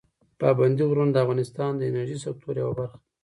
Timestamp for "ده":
3.01-3.05